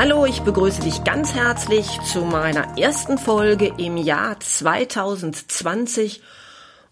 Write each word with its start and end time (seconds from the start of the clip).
Hallo, 0.00 0.26
ich 0.26 0.42
begrüße 0.42 0.82
dich 0.82 1.02
ganz 1.02 1.34
herzlich 1.34 1.98
zu 2.02 2.20
meiner 2.20 2.78
ersten 2.78 3.18
Folge 3.18 3.72
im 3.78 3.96
Jahr 3.96 4.38
2020 4.38 6.22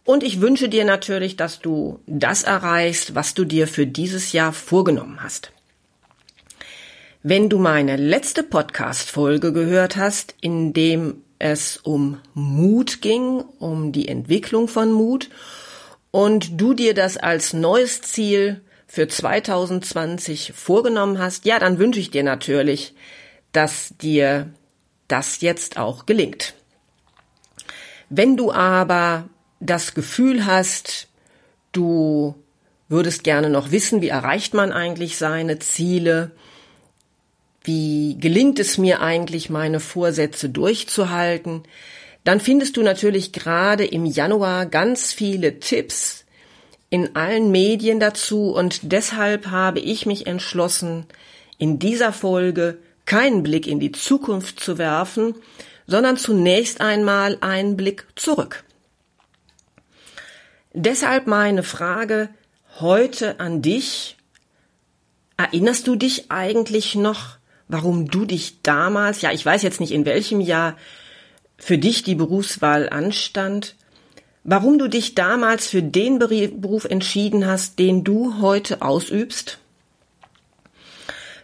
und 0.05 0.25
ich 0.25 0.41
wünsche 0.41 0.69
dir 0.69 0.85
natürlich, 0.85 1.37
dass 1.37 1.61
du 1.61 2.01
das 2.09 2.43
erreichst, 2.43 3.15
was 3.15 3.35
du 3.35 3.45
dir 3.45 3.69
für 3.69 3.87
dieses 3.87 4.33
Jahr 4.33 4.53
vorgenommen 4.53 5.23
hast. 5.23 5.53
Wenn 7.23 7.49
du 7.49 7.59
meine 7.59 7.95
letzte 7.95 8.43
Podcast-Folge 8.43 9.53
gehört 9.53 9.95
hast, 9.97 10.35
in 10.41 10.73
dem 10.73 11.23
es 11.39 11.77
um 11.77 12.19
Mut 12.35 13.03
ging, 13.03 13.45
um 13.61 13.93
die 13.93 14.09
Entwicklung 14.09 14.67
von 14.67 14.91
Mut 14.91 15.31
und 16.11 16.61
du 16.61 16.75
dir 16.75 16.93
das 16.93 17.17
als 17.17 17.53
neues 17.53 18.03
Ziel 18.03 18.63
für 18.97 19.09
2020 19.09 20.55
vorgenommen 20.57 21.19
hast, 21.19 21.45
ja, 21.45 21.59
dann 21.59 21.79
wünsche 21.79 22.01
ich 22.01 22.11
dir 22.11 22.23
natürlich, 22.23 22.95
dass 23.53 23.93
dir 24.01 24.49
das 25.07 25.43
jetzt 25.43 25.77
auch 25.77 26.07
gelingt. 26.07 26.55
Wenn 28.09 28.39
du 28.39 28.51
aber 28.51 29.29
das 29.61 29.93
Gefühl 29.93 30.47
hast, 30.47 31.09
du 31.73 32.37
würdest 32.89 33.23
gerne 33.23 33.51
noch 33.51 33.71
wissen, 33.71 34.01
wie 34.01 34.09
erreicht 34.09 34.55
man 34.55 34.73
eigentlich 34.73 35.19
seine 35.19 35.59
Ziele, 35.59 36.31
wie 37.65 38.17
gelingt 38.19 38.59
es 38.59 38.79
mir 38.79 39.03
eigentlich, 39.03 39.51
meine 39.51 39.79
Vorsätze 39.79 40.49
durchzuhalten, 40.49 41.65
dann 42.25 42.41
findest 42.41 42.79
du 42.79 42.83
natürlich 42.83 43.33
gerade 43.33 43.85
im 43.85 44.07
Januar 44.07 44.65
ganz 44.65 45.13
viele 45.13 45.61
Tipps 45.61 46.25
in 46.91 47.17
allen 47.17 47.51
Medien 47.51 48.01
dazu 48.01 48.53
und 48.53 48.93
deshalb 48.93 49.49
habe 49.49 49.81
ich 49.81 50.07
mich 50.07 50.27
entschlossen, 50.27 51.07
in 51.59 51.79
dieser 51.79 52.13
Folge 52.13 52.79
keinen 53.07 53.43
Blick 53.43 53.67
in 53.67 53.81
die 53.81 53.93
Zukunft 53.93 54.61
zu 54.61 54.79
werfen, 54.79 55.35
sondern 55.87 56.17
zunächst 56.17 56.81
einmal 56.81 57.39
einen 57.41 57.77
Blick 57.77 58.07
zurück. 58.15 58.65
Deshalb 60.73 61.27
meine 61.27 61.63
Frage 61.63 62.29
heute 62.81 63.41
an 63.41 63.63
dich. 63.63 64.17
Erinnerst 65.37 65.87
du 65.87 65.97
dich 65.97 66.31
eigentlich 66.31 66.95
noch, 66.95 67.39
warum 67.69 68.09
du 68.11 68.25
dich 68.25 68.63
damals, 68.63 69.23
ja, 69.23 69.33
ich 69.33 69.45
weiß 69.45 69.63
jetzt 69.63 69.81
nicht 69.81 69.93
in 69.93 70.05
welchem 70.05 70.41
Jahr 70.41 70.77
für 71.57 71.79
dich 71.79 72.03
die 72.03 72.15
Berufswahl 72.15 72.89
anstand, 72.91 73.77
warum 74.47 74.79
du 74.79 74.89
dich 74.89 75.15
damals 75.15 75.67
für 75.67 75.83
den 75.83 76.19
Beruf 76.19 76.85
entschieden 76.85 77.47
hast, 77.47 77.79
den 77.79 78.05
du 78.05 78.41
heute 78.41 78.81
ausübst? 78.81 79.59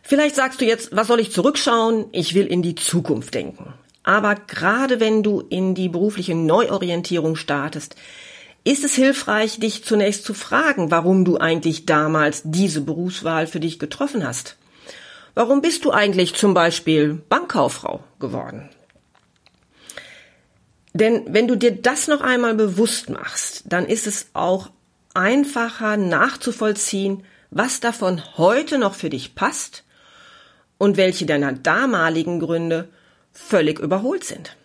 Vielleicht 0.02 0.36
sagst 0.36 0.60
du 0.60 0.64
jetzt, 0.64 0.94
was 0.94 1.08
soll 1.08 1.20
ich 1.20 1.32
zurückschauen? 1.32 2.06
Ich 2.12 2.34
will 2.34 2.46
in 2.46 2.62
die 2.62 2.74
Zukunft 2.74 3.34
denken. 3.34 3.74
Aber 4.04 4.34
gerade 4.34 5.00
wenn 5.00 5.22
du 5.22 5.40
in 5.40 5.74
die 5.74 5.88
berufliche 5.88 6.34
Neuorientierung 6.34 7.36
startest, 7.36 7.96
ist 8.64 8.84
es 8.84 8.94
hilfreich, 8.94 9.58
dich 9.58 9.84
zunächst 9.84 10.24
zu 10.24 10.34
fragen, 10.34 10.90
warum 10.90 11.24
du 11.24 11.38
eigentlich 11.38 11.86
damals 11.86 12.42
diese 12.44 12.80
Berufswahl 12.80 13.46
für 13.46 13.60
dich 13.60 13.78
getroffen 13.78 14.26
hast. 14.26 14.56
Warum 15.34 15.62
bist 15.62 15.84
du 15.84 15.90
eigentlich 15.90 16.34
zum 16.34 16.54
Beispiel 16.54 17.20
Bankkauffrau 17.28 18.04
geworden? 18.20 18.68
Denn 20.94 21.22
wenn 21.26 21.48
du 21.48 21.56
dir 21.56 21.72
das 21.72 22.08
noch 22.08 22.20
einmal 22.20 22.54
bewusst 22.54 23.08
machst, 23.08 23.64
dann 23.66 23.86
ist 23.86 24.06
es 24.06 24.26
auch 24.34 24.70
einfacher 25.14 25.96
nachzuvollziehen, 25.96 27.24
was 27.50 27.80
davon 27.80 28.22
heute 28.36 28.78
noch 28.78 28.94
für 28.94 29.10
dich 29.10 29.34
passt 29.34 29.84
und 30.78 30.96
welche 30.96 31.26
deiner 31.26 31.52
damaligen 31.52 32.40
Gründe 32.40 32.88
völlig 33.32 33.78
überholt 33.78 34.24
sind. 34.24 34.56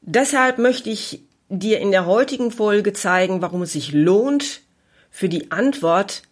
Deshalb 0.00 0.58
möchte 0.58 0.90
ich 0.90 1.22
dir 1.48 1.80
in 1.80 1.90
der 1.90 2.06
heutigen 2.06 2.50
Folge 2.50 2.92
zeigen, 2.92 3.42
warum 3.42 3.62
es 3.62 3.72
sich 3.72 3.92
lohnt, 3.92 4.62
für 5.10 5.28
die 5.28 5.50
Antwort 5.50 6.22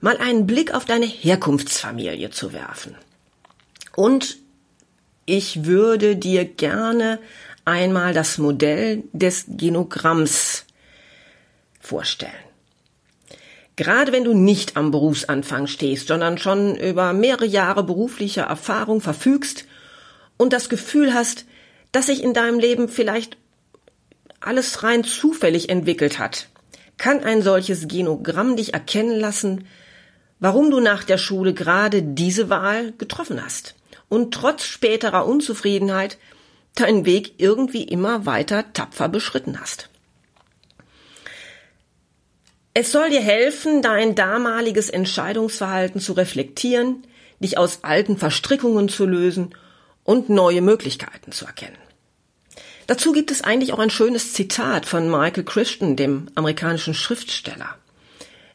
mal 0.00 0.16
einen 0.16 0.46
Blick 0.46 0.74
auf 0.74 0.84
deine 0.84 1.06
Herkunftsfamilie 1.06 2.30
zu 2.30 2.52
werfen. 2.52 2.96
Und 3.96 4.38
ich 5.30 5.64
würde 5.64 6.16
dir 6.16 6.44
gerne 6.44 7.20
einmal 7.64 8.12
das 8.12 8.38
Modell 8.38 9.04
des 9.12 9.44
Genogramms 9.46 10.64
vorstellen. 11.78 12.32
Gerade 13.76 14.10
wenn 14.10 14.24
du 14.24 14.34
nicht 14.34 14.76
am 14.76 14.90
Berufsanfang 14.90 15.68
stehst, 15.68 16.08
sondern 16.08 16.36
schon 16.36 16.76
über 16.76 17.12
mehrere 17.12 17.46
Jahre 17.46 17.84
beruflicher 17.84 18.42
Erfahrung 18.42 19.00
verfügst 19.00 19.66
und 20.36 20.52
das 20.52 20.68
Gefühl 20.68 21.14
hast, 21.14 21.46
dass 21.92 22.06
sich 22.06 22.24
in 22.24 22.34
deinem 22.34 22.58
Leben 22.58 22.88
vielleicht 22.88 23.36
alles 24.40 24.82
rein 24.82 25.04
zufällig 25.04 25.68
entwickelt 25.68 26.18
hat, 26.18 26.48
kann 26.98 27.22
ein 27.22 27.40
solches 27.40 27.86
Genogramm 27.86 28.56
dich 28.56 28.74
erkennen 28.74 29.18
lassen, 29.18 29.66
warum 30.40 30.72
du 30.72 30.80
nach 30.80 31.04
der 31.04 31.18
Schule 31.18 31.54
gerade 31.54 32.02
diese 32.02 32.50
Wahl 32.50 32.92
getroffen 32.98 33.42
hast 33.42 33.76
und 34.10 34.34
trotz 34.34 34.64
späterer 34.64 35.24
Unzufriedenheit 35.24 36.18
deinen 36.74 37.06
Weg 37.06 37.34
irgendwie 37.38 37.84
immer 37.84 38.26
weiter 38.26 38.70
tapfer 38.74 39.08
beschritten 39.08 39.58
hast. 39.58 39.88
Es 42.74 42.92
soll 42.92 43.10
dir 43.10 43.22
helfen, 43.22 43.82
dein 43.82 44.14
damaliges 44.14 44.90
Entscheidungsverhalten 44.90 46.00
zu 46.00 46.12
reflektieren, 46.12 47.02
dich 47.40 47.58
aus 47.58 47.80
alten 47.82 48.16
Verstrickungen 48.16 48.88
zu 48.88 49.06
lösen 49.06 49.54
und 50.04 50.28
neue 50.28 50.60
Möglichkeiten 50.60 51.32
zu 51.32 51.46
erkennen. 51.46 51.78
Dazu 52.86 53.12
gibt 53.12 53.30
es 53.30 53.42
eigentlich 53.42 53.72
auch 53.72 53.78
ein 53.78 53.90
schönes 53.90 54.32
Zitat 54.32 54.86
von 54.86 55.10
Michael 55.10 55.44
Christian, 55.44 55.96
dem 55.96 56.28
amerikanischen 56.34 56.94
Schriftsteller. 56.94 57.76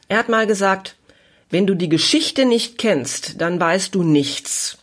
Er 0.08 0.18
hat 0.18 0.28
mal 0.28 0.46
gesagt, 0.46 0.96
wenn 1.50 1.66
du 1.66 1.74
die 1.74 1.88
Geschichte 1.88 2.44
nicht 2.44 2.78
kennst, 2.78 3.40
dann 3.40 3.58
weißt 3.58 3.94
du 3.94 4.02
nichts. 4.02 4.78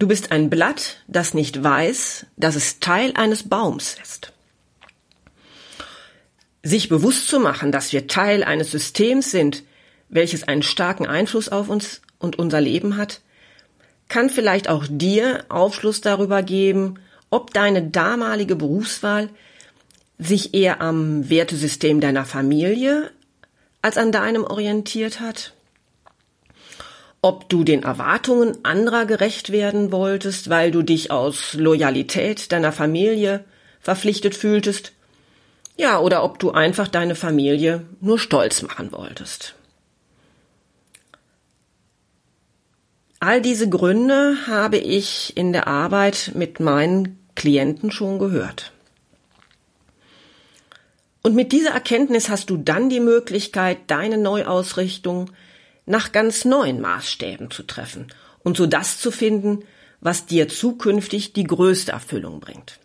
Du 0.00 0.08
bist 0.08 0.32
ein 0.32 0.48
Blatt, 0.48 0.96
das 1.08 1.34
nicht 1.34 1.62
weiß, 1.62 2.24
dass 2.38 2.56
es 2.56 2.80
Teil 2.80 3.12
eines 3.16 3.50
Baums 3.50 3.98
ist. 4.02 4.32
Sich 6.62 6.88
bewusst 6.88 7.28
zu 7.28 7.38
machen, 7.38 7.70
dass 7.70 7.92
wir 7.92 8.06
Teil 8.06 8.42
eines 8.42 8.70
Systems 8.70 9.30
sind, 9.30 9.62
welches 10.08 10.48
einen 10.48 10.62
starken 10.62 11.06
Einfluss 11.06 11.50
auf 11.50 11.68
uns 11.68 12.00
und 12.18 12.38
unser 12.38 12.62
Leben 12.62 12.96
hat, 12.96 13.20
kann 14.08 14.30
vielleicht 14.30 14.70
auch 14.70 14.86
dir 14.88 15.44
Aufschluss 15.50 16.00
darüber 16.00 16.42
geben, 16.42 16.94
ob 17.28 17.52
deine 17.52 17.82
damalige 17.82 18.56
Berufswahl 18.56 19.28
sich 20.18 20.54
eher 20.54 20.80
am 20.80 21.28
Wertesystem 21.28 22.00
deiner 22.00 22.24
Familie 22.24 23.10
als 23.82 23.98
an 23.98 24.12
deinem 24.12 24.44
orientiert 24.44 25.20
hat 25.20 25.52
ob 27.22 27.48
du 27.48 27.64
den 27.64 27.82
Erwartungen 27.82 28.64
anderer 28.64 29.04
gerecht 29.04 29.52
werden 29.52 29.92
wolltest, 29.92 30.48
weil 30.48 30.70
du 30.70 30.82
dich 30.82 31.10
aus 31.10 31.54
Loyalität 31.54 32.50
deiner 32.52 32.72
Familie 32.72 33.44
verpflichtet 33.80 34.34
fühltest, 34.34 34.92
ja, 35.76 35.98
oder 35.98 36.22
ob 36.24 36.38
du 36.38 36.50
einfach 36.50 36.88
deine 36.88 37.14
Familie 37.14 37.86
nur 38.00 38.18
stolz 38.18 38.62
machen 38.62 38.92
wolltest. 38.92 39.54
All 43.18 43.42
diese 43.42 43.68
Gründe 43.68 44.36
habe 44.46 44.78
ich 44.78 45.36
in 45.36 45.52
der 45.52 45.66
Arbeit 45.66 46.32
mit 46.34 46.58
meinen 46.60 47.18
Klienten 47.34 47.90
schon 47.90 48.18
gehört. 48.18 48.72
Und 51.22 51.34
mit 51.34 51.52
dieser 51.52 51.70
Erkenntnis 51.70 52.30
hast 52.30 52.48
du 52.48 52.56
dann 52.56 52.88
die 52.88 53.00
Möglichkeit, 53.00 53.78
deine 53.88 54.16
Neuausrichtung 54.16 55.30
nach 55.86 56.12
ganz 56.12 56.44
neuen 56.44 56.80
Maßstäben 56.80 57.50
zu 57.50 57.62
treffen 57.62 58.08
und 58.42 58.56
so 58.56 58.66
das 58.66 58.98
zu 58.98 59.10
finden, 59.10 59.64
was 60.00 60.26
dir 60.26 60.48
zukünftig 60.48 61.32
die 61.32 61.44
größte 61.44 61.92
Erfüllung 61.92 62.40
bringt. 62.40 62.78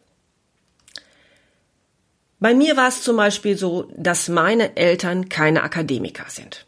Bei 2.39 2.53
mir 2.53 2.75
war 2.75 2.89
es 2.89 3.01
zum 3.01 3.17
Beispiel 3.17 3.57
so, 3.57 3.89
dass 3.95 4.27
meine 4.27 4.75
Eltern 4.75 5.29
keine 5.29 5.63
Akademiker 5.63 6.25
sind. 6.27 6.65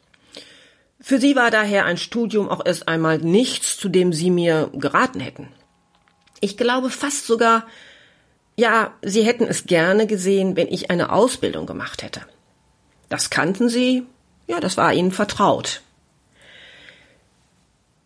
Für 1.00 1.20
sie 1.20 1.36
war 1.36 1.52
daher 1.52 1.86
ein 1.86 1.98
Studium 1.98 2.50
auch 2.50 2.66
erst 2.66 2.88
einmal 2.88 3.20
nichts, 3.20 3.78
zu 3.78 3.90
dem 3.90 4.14
sie 4.14 4.32
mir 4.32 4.70
geraten 4.74 5.20
hätten. 5.20 5.50
Ich 6.40 6.58
glaube 6.58 6.90
fast 6.90 7.28
sogar, 7.28 7.68
ja, 8.56 8.94
sie 9.04 9.24
hätten 9.24 9.46
es 9.46 9.66
gerne 9.66 10.08
gesehen, 10.08 10.56
wenn 10.56 10.68
ich 10.68 10.90
eine 10.90 11.12
Ausbildung 11.12 11.66
gemacht 11.66 12.02
hätte. 12.02 12.22
Das 13.10 13.30
kannten 13.30 13.70
sie, 13.70 14.04
ja, 14.48 14.60
das 14.60 14.78
war 14.78 14.94
ihnen 14.94 15.12
vertraut. 15.12 15.82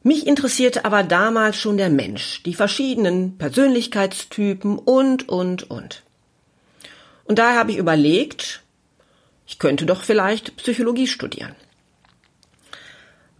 Mich 0.03 0.25
interessierte 0.25 0.83
aber 0.85 1.03
damals 1.03 1.57
schon 1.57 1.77
der 1.77 1.89
Mensch, 1.89 2.41
die 2.43 2.55
verschiedenen 2.55 3.37
Persönlichkeitstypen 3.37 4.79
und, 4.79 5.29
und, 5.29 5.69
und. 5.69 6.03
Und 7.25 7.37
daher 7.37 7.59
habe 7.59 7.71
ich 7.71 7.77
überlegt, 7.77 8.63
ich 9.45 9.59
könnte 9.59 9.85
doch 9.85 10.03
vielleicht 10.03 10.57
Psychologie 10.57 11.07
studieren. 11.07 11.55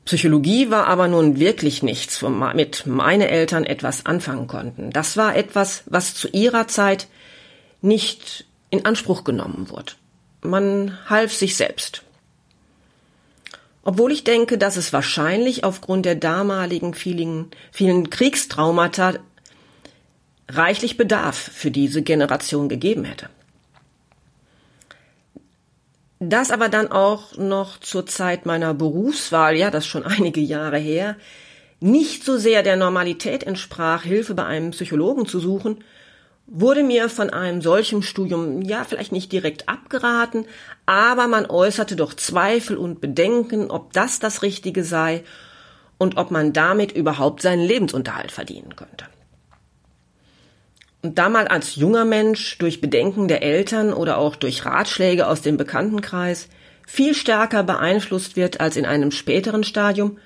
Psychologie 0.05 0.69
war 0.69 0.87
aber 0.87 1.07
nun 1.07 1.39
wirklich 1.39 1.83
nichts, 1.83 2.21
womit 2.21 2.85
meine 2.85 3.29
Eltern 3.29 3.63
etwas 3.63 4.05
anfangen 4.05 4.47
konnten. 4.47 4.91
Das 4.91 5.17
war 5.17 5.35
etwas, 5.35 5.83
was 5.85 6.15
zu 6.15 6.27
ihrer 6.27 6.67
Zeit 6.67 7.07
nicht 7.81 8.45
in 8.69 8.85
Anspruch 8.85 9.23
genommen 9.23 9.69
wurde. 9.69 9.93
Man 10.41 10.97
half 11.09 11.33
sich 11.33 11.55
selbst. 11.55 12.03
Obwohl 13.83 14.11
ich 14.11 14.23
denke, 14.23 14.57
dass 14.57 14.77
es 14.77 14.93
wahrscheinlich 14.93 15.63
aufgrund 15.63 16.05
der 16.05 16.15
damaligen 16.15 16.93
vielen, 16.93 17.47
vielen 17.71 18.09
Kriegstraumata 18.09 19.15
reichlich 20.47 20.97
Bedarf 20.97 21.37
für 21.37 21.71
diese 21.71 22.01
Generation 22.01 22.69
gegeben 22.69 23.05
hätte. 23.05 23.29
Das 26.19 26.51
aber 26.51 26.69
dann 26.69 26.91
auch 26.91 27.35
noch 27.37 27.79
zur 27.79 28.05
Zeit 28.05 28.45
meiner 28.45 28.75
Berufswahl, 28.75 29.55
ja, 29.55 29.71
das 29.71 29.87
schon 29.87 30.03
einige 30.05 30.41
Jahre 30.41 30.77
her, 30.77 31.15
nicht 31.79 32.23
so 32.23 32.37
sehr 32.37 32.61
der 32.61 32.75
Normalität 32.75 33.43
entsprach, 33.43 34.03
Hilfe 34.03 34.35
bei 34.35 34.45
einem 34.45 34.69
Psychologen 34.69 35.25
zu 35.25 35.39
suchen, 35.39 35.83
wurde 36.47 36.83
mir 36.83 37.09
von 37.09 37.29
einem 37.29 37.61
solchen 37.61 38.03
Studium 38.03 38.61
ja 38.61 38.83
vielleicht 38.83 39.11
nicht 39.11 39.31
direkt 39.31 39.69
abgeraten, 39.69 40.45
aber 40.85 41.27
man 41.27 41.45
äußerte 41.45 41.95
doch 41.95 42.13
Zweifel 42.13 42.77
und 42.77 42.99
Bedenken, 42.99 43.71
ob 43.71 43.93
das 43.93 44.19
das 44.19 44.41
Richtige 44.41 44.83
sei 44.83 45.23
und 45.97 46.17
ob 46.17 46.31
man 46.31 46.51
damit 46.51 46.91
überhaupt 46.91 47.41
seinen 47.41 47.65
Lebensunterhalt 47.65 48.31
verdienen 48.31 48.75
könnte. 48.75 49.05
Und 51.03 51.17
da 51.17 51.29
mal 51.29 51.47
als 51.47 51.75
junger 51.75 52.05
Mensch 52.05 52.57
durch 52.59 52.81
Bedenken 52.81 53.27
der 53.27 53.41
Eltern 53.41 53.93
oder 53.93 54.17
auch 54.17 54.35
durch 54.35 54.65
Ratschläge 54.65 55.27
aus 55.27 55.41
dem 55.41 55.57
Bekanntenkreis 55.57 56.47
viel 56.85 57.15
stärker 57.15 57.63
beeinflusst 57.63 58.35
wird 58.35 58.59
als 58.59 58.75
in 58.75 58.85
einem 58.85 59.11
späteren 59.11 59.63
Stadium, 59.63 60.17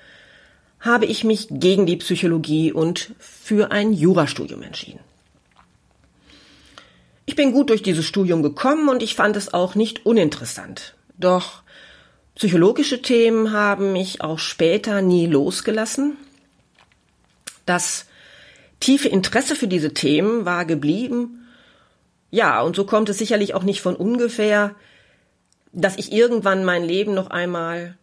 habe 0.80 1.06
ich 1.06 1.24
mich 1.24 1.48
gegen 1.50 1.86
die 1.86 1.96
Psychologie 1.96 2.72
und 2.72 3.12
für 3.18 3.70
ein 3.70 3.92
Jurastudium 3.92 4.62
entschieden. 4.62 5.00
Ich 7.26 7.34
bin 7.34 7.52
gut 7.52 7.70
durch 7.70 7.82
dieses 7.82 8.06
Studium 8.06 8.42
gekommen 8.42 8.88
und 8.88 9.02
ich 9.02 9.16
fand 9.16 9.36
es 9.36 9.52
auch 9.52 9.74
nicht 9.74 10.06
uninteressant. 10.06 10.94
Doch 11.18 11.62
psychologische 12.36 13.02
Themen 13.02 13.52
haben 13.52 13.92
mich 13.92 14.20
auch 14.20 14.38
später 14.38 15.02
nie 15.02 15.26
losgelassen. 15.26 16.16
Das 17.66 18.06
tiefe 18.78 19.08
Interesse 19.08 19.56
für 19.56 19.66
diese 19.66 19.92
Themen 19.92 20.44
war 20.44 20.64
geblieben. 20.64 21.48
Ja, 22.30 22.62
und 22.62 22.76
so 22.76 22.86
kommt 22.86 23.08
es 23.08 23.18
sicherlich 23.18 23.54
auch 23.54 23.64
nicht 23.64 23.80
von 23.80 23.96
ungefähr, 23.96 24.76
dass 25.72 25.96
ich 25.96 26.12
irgendwann 26.12 26.64
mein 26.64 26.84
Leben 26.84 27.12
noch 27.12 27.30
einmal, 27.30 27.96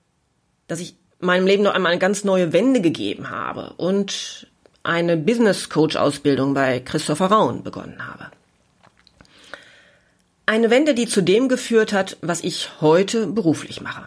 dass 0.68 0.82
ich 0.82 0.96
meinem 1.20 1.48
Leben 1.48 1.64
noch 1.64 1.74
einmal 1.74 1.94
eine 1.94 2.00
ganz 2.00 2.26
neue 2.26 2.52
Wende 2.52 2.82
gegeben 2.82 3.30
habe 3.30 3.74
und 3.78 4.48
eine 4.84 5.16
Business 5.16 5.70
Coach 5.70 5.96
Ausbildung 5.96 6.54
bei 6.54 6.82
Christopher 6.82 7.28
Raun 7.28 7.64
begonnen 7.64 8.06
habe. 8.06 8.28
Eine 10.46 10.70
Wende, 10.70 10.94
die 10.94 11.08
zu 11.08 11.22
dem 11.22 11.48
geführt 11.48 11.94
hat, 11.94 12.18
was 12.22 12.42
ich 12.42 12.82
heute 12.82 13.28
beruflich 13.28 13.82
mache. 13.82 14.06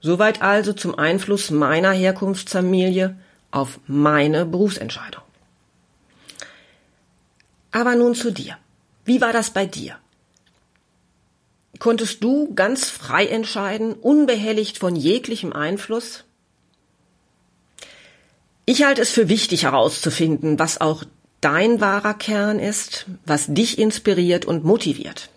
Soweit 0.00 0.40
also 0.40 0.72
zum 0.72 0.98
Einfluss 0.98 1.50
meiner 1.50 1.92
Herkunftsfamilie 1.92 3.18
auf 3.50 3.80
meine 3.86 4.46
Berufsentscheidung. 4.46 5.22
Aber 7.70 7.94
nun 7.96 8.14
zu 8.14 8.32
dir. 8.32 8.56
Wie 9.04 9.20
war 9.20 9.32
das 9.32 9.50
bei 9.50 9.66
dir? 9.66 9.96
Konntest 11.78 12.22
du 12.24 12.54
ganz 12.54 12.88
frei 12.88 13.26
entscheiden, 13.26 13.92
unbehelligt 13.92 14.78
von 14.78 14.96
jeglichem 14.96 15.52
Einfluss? 15.52 16.24
Ich 18.64 18.84
halte 18.84 19.02
es 19.02 19.10
für 19.10 19.28
wichtig 19.28 19.64
herauszufinden, 19.64 20.58
was 20.58 20.80
auch 20.80 21.04
dein 21.40 21.80
wahrer 21.80 22.14
Kern 22.14 22.58
ist, 22.58 23.06
was 23.24 23.46
dich 23.48 23.78
inspiriert 23.78 24.44
und 24.44 24.64
motiviert. 24.64 25.30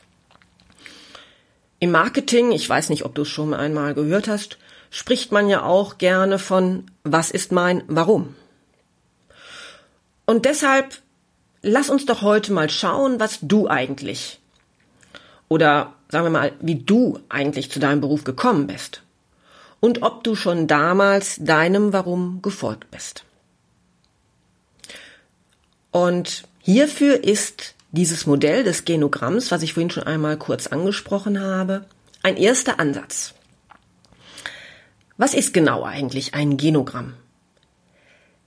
Im 1.80 1.92
Marketing, 1.92 2.52
ich 2.52 2.68
weiß 2.68 2.90
nicht, 2.90 3.04
ob 3.06 3.16
du 3.16 3.24
es 3.24 3.30
schon 3.30 3.54
einmal 3.54 3.94
gehört 3.94 4.28
hast, 4.28 4.58
spricht 4.90 5.32
man 5.32 5.50
ja 5.50 5.64
auch 5.64 5.98
gerne 5.98 6.40
von 6.40 6.86
was 7.04 7.32
ist 7.32 7.52
mein 7.52 7.84
Warum. 7.88 8.36
Und 10.26 10.46
deshalb 10.46 11.02
lass 11.62 11.90
uns 11.90 12.06
doch 12.06 12.22
heute 12.22 12.54
mal 12.54 12.70
schauen, 12.70 13.20
was 13.20 13.40
du 13.42 13.68
eigentlich 13.68 14.40
oder 15.50 15.94
sagen 16.10 16.26
wir 16.26 16.32
mal, 16.32 16.54
wie 16.62 16.76
du 16.76 17.20
eigentlich 17.30 17.72
zu 17.72 17.80
deinem 17.80 18.02
Beruf 18.02 18.24
gekommen 18.24 18.68
bist 18.68 19.02
und 19.80 20.04
ob 20.04 20.24
du 20.24 20.36
schon 20.36 20.68
damals 20.68 21.38
deinem 21.42 21.92
Warum 21.92 22.42
gefolgt 22.42 22.90
bist. 22.92 23.26
Und 25.94 26.44
hierfür 26.60 27.24
ist 27.24 27.76
dieses 27.92 28.26
Modell 28.26 28.64
des 28.64 28.84
Genogramms, 28.84 29.52
was 29.52 29.62
ich 29.62 29.74
vorhin 29.76 29.92
schon 29.92 30.04
einmal 30.04 30.38
kurz 30.38 30.66
angesprochen 30.66 31.40
habe, 31.40 31.86
ein 32.24 32.36
erster 32.36 32.80
Ansatz. 32.80 33.36
Was 35.18 35.36
ist 35.36 35.54
genau 35.54 35.84
eigentlich 35.84 36.34
ein 36.34 36.58
Genogramm? 36.58 37.14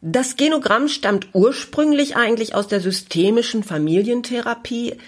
Das 0.00 0.36
Genogramm 0.36 0.88
stammt 0.88 1.28
ursprünglich 1.34 2.16
eigentlich 2.16 2.56
aus 2.56 2.66
der 2.66 2.80
systemischen 2.80 3.62
Familientherapie 3.62 4.98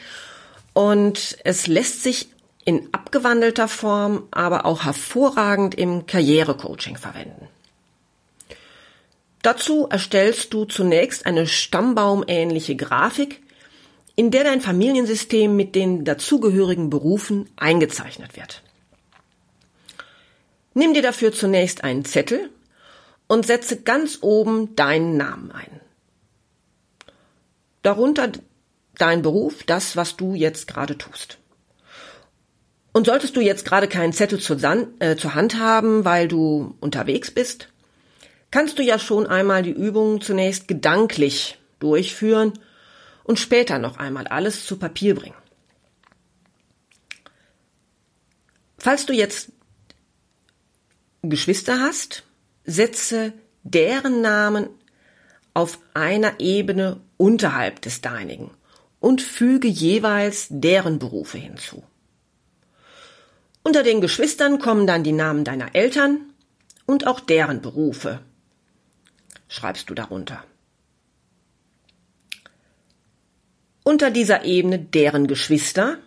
und 0.74 1.38
es 1.42 1.66
lässt 1.66 2.04
sich 2.04 2.28
in 2.64 2.88
abgewandelter 2.92 3.66
Form 3.66 4.28
aber 4.30 4.64
auch 4.64 4.84
hervorragend 4.84 5.74
im 5.74 6.06
Karrierecoaching 6.06 6.96
verwenden. 6.96 7.48
Dazu 9.48 9.86
erstellst 9.88 10.52
du 10.52 10.66
zunächst 10.66 11.24
eine 11.24 11.46
stammbaumähnliche 11.46 12.76
Grafik, 12.76 13.40
in 14.14 14.30
der 14.30 14.44
dein 14.44 14.60
Familiensystem 14.60 15.56
mit 15.56 15.74
den 15.74 16.04
dazugehörigen 16.04 16.90
Berufen 16.90 17.48
eingezeichnet 17.56 18.36
wird. 18.36 18.62
Nimm 20.74 20.92
dir 20.92 21.00
dafür 21.00 21.32
zunächst 21.32 21.82
einen 21.82 22.04
Zettel 22.04 22.50
und 23.26 23.46
setze 23.46 23.80
ganz 23.80 24.18
oben 24.20 24.76
deinen 24.76 25.16
Namen 25.16 25.50
ein. 25.50 25.80
Darunter 27.80 28.30
dein 28.98 29.22
Beruf, 29.22 29.62
das, 29.62 29.96
was 29.96 30.18
du 30.18 30.34
jetzt 30.34 30.68
gerade 30.68 30.98
tust. 30.98 31.38
Und 32.92 33.06
solltest 33.06 33.34
du 33.34 33.40
jetzt 33.40 33.64
gerade 33.64 33.88
keinen 33.88 34.12
Zettel 34.12 34.40
zur, 34.40 34.62
äh, 34.62 35.16
Hand 35.16 35.58
haben, 35.58 36.04
weil 36.04 36.28
du 36.28 36.76
unterwegs 36.80 37.30
bist, 37.30 37.70
kannst 38.50 38.78
du 38.78 38.82
ja 38.82 38.98
schon 38.98 39.26
einmal 39.26 39.62
die 39.62 39.72
Übung 39.72 40.20
zunächst 40.20 40.68
gedanklich 40.68 41.58
durchführen 41.78 42.52
und 43.24 43.38
später 43.38 43.78
noch 43.78 43.98
einmal 43.98 44.26
alles 44.26 44.64
zu 44.64 44.78
Papier 44.78 45.14
bringen. 45.14 45.36
Falls 48.78 49.06
du 49.06 49.12
jetzt 49.12 49.52
Geschwister 51.22 51.80
hast, 51.80 52.22
setze 52.64 53.32
deren 53.64 54.20
Namen 54.20 54.68
auf 55.52 55.78
einer 55.92 56.38
Ebene 56.38 57.00
unterhalb 57.16 57.82
des 57.82 58.00
deinigen 58.00 58.50
und 59.00 59.20
füge 59.20 59.68
jeweils 59.68 60.46
deren 60.50 60.98
Berufe 60.98 61.38
hinzu. 61.38 61.82
Unter 63.62 63.82
den 63.82 64.00
Geschwistern 64.00 64.58
kommen 64.60 64.86
dann 64.86 65.02
die 65.04 65.12
Namen 65.12 65.44
deiner 65.44 65.74
Eltern 65.74 66.20
und 66.86 67.06
auch 67.06 67.20
deren 67.20 67.60
Berufe 67.60 68.20
schreibst 69.48 69.90
du 69.90 69.94
darunter. 69.94 70.44
Unter 73.82 74.10
dieser 74.10 74.44
Ebene 74.44 74.78
deren 74.78 75.26
Geschwister, 75.26 75.98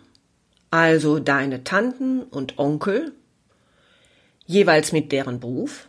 also 0.70 1.18
deine 1.18 1.64
Tanten 1.64 2.22
und 2.22 2.58
Onkel, 2.58 3.12
jeweils 4.46 4.92
mit 4.92 5.10
deren 5.12 5.40
Beruf. 5.40 5.88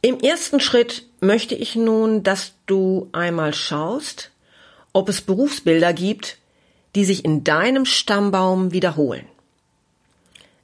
Im 0.02 0.20
ersten 0.20 0.60
Schritt 0.60 1.08
möchte 1.20 1.56
ich 1.56 1.76
nun, 1.76 2.22
dass 2.22 2.54
du 2.68 3.10
einmal 3.12 3.56
schaust, 3.56 4.30
ob 4.94 5.10
es 5.10 5.22
Berufsbilder 5.22 5.94
gibt, 5.94 6.38
die 6.94 7.06
sich 7.06 7.26
in 7.26 7.44
deinem 7.44 7.86
Stammbaum 7.86 8.72
wiederholen. 8.72 9.26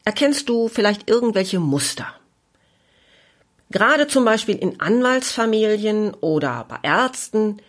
Erkennst 0.04 0.50
du 0.50 0.68
vielleicht 0.68 1.10
irgendwelche 1.10 1.60
Muster? 1.60 2.08
Gerade 3.70 4.08
zum 4.08 4.26
Beispiel 4.26 4.58
in 4.58 4.82
Anwaltsfamilien 4.82 6.14
oder 6.16 6.66
bei 6.68 6.80
Ärzten 6.84 7.62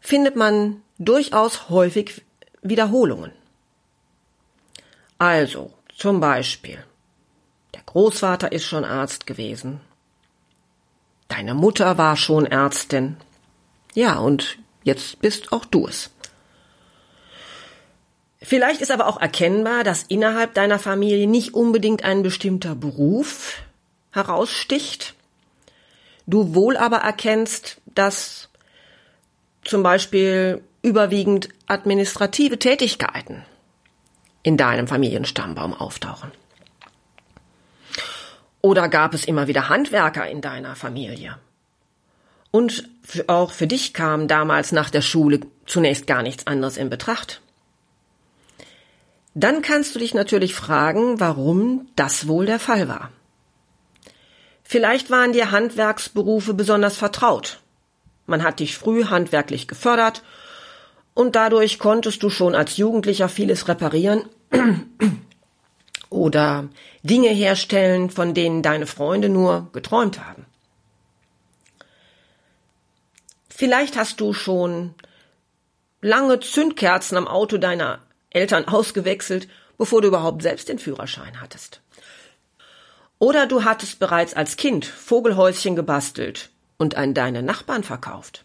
findet 0.00 0.36
man 0.36 0.82
durchaus 0.98 1.68
häufig 1.68 2.22
Wiederholungen. 2.62 3.32
Also, 5.18 5.72
zum 5.96 6.20
Beispiel, 6.20 6.82
der 7.74 7.82
Großvater 7.84 8.52
ist 8.52 8.64
schon 8.64 8.84
Arzt 8.84 9.26
gewesen. 9.26 9.80
Deine 11.28 11.54
Mutter 11.54 11.98
war 11.98 12.16
schon 12.16 12.46
Ärztin. 12.46 13.16
Ja, 13.94 14.18
und 14.18 14.58
jetzt 14.82 15.20
bist 15.20 15.52
auch 15.52 15.64
du 15.64 15.86
es. 15.86 16.10
Vielleicht 18.42 18.80
ist 18.80 18.90
aber 18.90 19.06
auch 19.06 19.20
erkennbar, 19.20 19.84
dass 19.84 20.02
innerhalb 20.02 20.54
deiner 20.54 20.78
Familie 20.78 21.28
nicht 21.28 21.54
unbedingt 21.54 22.04
ein 22.04 22.22
bestimmter 22.22 22.74
Beruf 22.74 23.62
heraussticht. 24.10 25.14
Du 26.26 26.54
wohl 26.54 26.76
aber 26.76 26.98
erkennst, 26.98 27.80
dass 27.86 28.48
zum 29.64 29.82
Beispiel 29.82 30.62
überwiegend 30.82 31.48
administrative 31.66 32.58
Tätigkeiten 32.58 33.44
in 34.42 34.56
deinem 34.56 34.88
Familienstammbaum 34.88 35.72
auftauchen. 35.72 36.32
Oder 38.60 38.88
gab 38.88 39.14
es 39.14 39.24
immer 39.24 39.46
wieder 39.46 39.68
Handwerker 39.68 40.28
in 40.28 40.40
deiner 40.40 40.74
Familie? 40.74 41.38
Und 42.50 42.88
auch 43.28 43.52
für 43.52 43.66
dich 43.66 43.94
kam 43.94 44.28
damals 44.28 44.72
nach 44.72 44.90
der 44.90 45.00
Schule 45.00 45.40
zunächst 45.66 46.06
gar 46.06 46.22
nichts 46.22 46.46
anderes 46.46 46.76
in 46.76 46.90
Betracht. 46.90 47.40
Dann 49.34 49.62
kannst 49.62 49.94
du 49.94 49.98
dich 49.98 50.14
natürlich 50.14 50.54
fragen, 50.54 51.18
warum 51.18 51.88
das 51.96 52.28
wohl 52.28 52.46
der 52.46 52.58
Fall 52.58 52.88
war. 52.88 53.10
Vielleicht 54.62 55.10
waren 55.10 55.32
dir 55.32 55.50
Handwerksberufe 55.50 56.54
besonders 56.54 56.96
vertraut. 56.96 57.60
Man 58.26 58.42
hat 58.42 58.60
dich 58.60 58.76
früh 58.76 59.04
handwerklich 59.04 59.68
gefördert 59.68 60.22
und 61.14 61.36
dadurch 61.36 61.78
konntest 61.78 62.22
du 62.22 62.30
schon 62.30 62.54
als 62.54 62.76
Jugendlicher 62.76 63.28
vieles 63.28 63.68
reparieren 63.68 64.24
oder 66.10 66.68
Dinge 67.02 67.28
herstellen, 67.28 68.10
von 68.10 68.34
denen 68.34 68.62
deine 68.62 68.86
Freunde 68.86 69.28
nur 69.28 69.68
geträumt 69.72 70.24
haben. 70.24 70.46
Vielleicht 73.48 73.96
hast 73.96 74.20
du 74.20 74.32
schon 74.32 74.94
lange 76.00 76.40
Zündkerzen 76.40 77.16
am 77.16 77.28
Auto 77.28 77.58
deiner 77.58 78.00
Eltern 78.32 78.66
ausgewechselt, 78.66 79.48
bevor 79.78 80.02
du 80.02 80.08
überhaupt 80.08 80.42
selbst 80.42 80.68
den 80.68 80.78
Führerschein 80.78 81.40
hattest. 81.40 81.80
Oder 83.18 83.46
du 83.46 83.64
hattest 83.64 83.98
bereits 83.98 84.34
als 84.34 84.56
Kind 84.56 84.84
Vogelhäuschen 84.84 85.76
gebastelt 85.76 86.50
und 86.76 86.96
an 86.96 87.14
deine 87.14 87.42
Nachbarn 87.42 87.84
verkauft. 87.84 88.44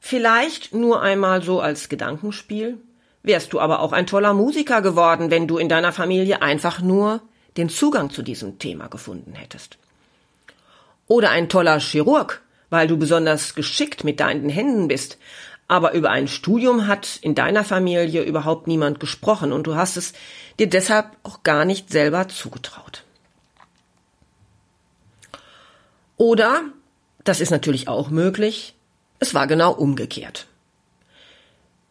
Vielleicht 0.00 0.74
nur 0.74 1.02
einmal 1.02 1.42
so 1.42 1.60
als 1.60 1.88
Gedankenspiel, 1.88 2.78
wärst 3.22 3.52
du 3.52 3.60
aber 3.60 3.80
auch 3.80 3.92
ein 3.92 4.06
toller 4.06 4.32
Musiker 4.32 4.82
geworden, 4.82 5.30
wenn 5.30 5.46
du 5.46 5.58
in 5.58 5.68
deiner 5.68 5.92
Familie 5.92 6.42
einfach 6.42 6.80
nur 6.80 7.20
den 7.56 7.68
Zugang 7.68 8.10
zu 8.10 8.22
diesem 8.22 8.58
Thema 8.58 8.88
gefunden 8.88 9.34
hättest. 9.34 9.78
Oder 11.06 11.30
ein 11.30 11.48
toller 11.48 11.78
Chirurg, 11.80 12.40
weil 12.70 12.86
du 12.86 12.96
besonders 12.96 13.54
geschickt 13.54 14.04
mit 14.04 14.20
deinen 14.20 14.48
Händen 14.48 14.88
bist, 14.88 15.18
aber 15.70 15.92
über 15.92 16.10
ein 16.10 16.26
Studium 16.26 16.88
hat 16.88 17.20
in 17.22 17.36
deiner 17.36 17.62
Familie 17.62 18.24
überhaupt 18.24 18.66
niemand 18.66 18.98
gesprochen 18.98 19.52
und 19.52 19.68
du 19.68 19.76
hast 19.76 19.96
es 19.96 20.14
dir 20.58 20.68
deshalb 20.68 21.06
auch 21.22 21.44
gar 21.44 21.64
nicht 21.64 21.90
selber 21.90 22.26
zugetraut. 22.26 23.04
Oder, 26.16 26.64
das 27.22 27.38
ist 27.38 27.50
natürlich 27.50 27.86
auch 27.86 28.10
möglich, 28.10 28.74
es 29.20 29.32
war 29.32 29.46
genau 29.46 29.70
umgekehrt. 29.70 30.48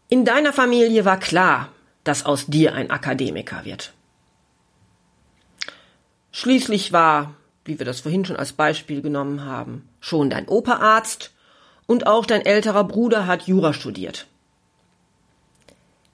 In 0.10 0.26
deiner 0.26 0.52
Familie 0.52 1.06
war 1.06 1.18
klar, 1.18 1.70
dass 2.04 2.26
aus 2.26 2.48
dir 2.48 2.74
ein 2.74 2.92
Akademiker 2.92 3.64
wird. 3.64 3.94
Schließlich 6.34 6.92
war, 6.92 7.34
wie 7.64 7.80
wir 7.80 7.86
das 7.86 8.02
vorhin 8.02 8.26
schon 8.26 8.36
als 8.36 8.52
Beispiel 8.52 9.02
genommen 9.02 9.46
haben, 9.46 9.88
schon 10.02 10.30
dein 10.30 10.50
Opa 10.50 10.80
Arzt 10.80 11.32
und 11.90 12.06
auch 12.06 12.28
dein 12.28 12.46
älterer 12.46 12.84
Bruder 12.84 13.26
hat 13.26 13.48
Jura 13.48 13.74
studiert. 13.74 14.28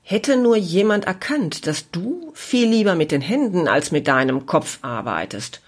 Hätte 0.04 0.38
nur 0.38 0.56
jemand 0.56 1.04
erkannt, 1.04 1.68
dass 1.68 1.92
du 1.92 2.32
viel 2.34 2.70
lieber 2.70 2.96
mit 2.96 3.12
den 3.12 3.20
Händen 3.20 3.68
als 3.68 3.92
mit 3.92 4.08
deinem 4.08 4.46
Kopf 4.46 4.80
arbeitest, 4.84 5.60